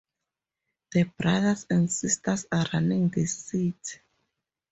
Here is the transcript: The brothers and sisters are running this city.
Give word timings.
The 0.93 1.03
brothers 1.03 1.67
and 1.69 1.91
sisters 1.91 2.47
are 2.51 2.65
running 2.73 3.09
this 3.09 3.37
city. 3.37 3.75